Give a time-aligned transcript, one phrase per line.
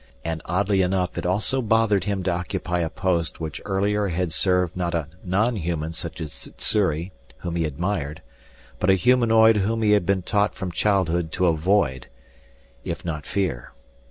[0.25, 4.75] And oddly enough it also bothered him to occupy a post which earlier had served
[4.75, 8.23] not a nonhuman such as Sssuri, whom he admired,
[8.79, 12.07] but a humanoid whom he had been taught from childhood to avoid
[12.83, 13.73] if not fear.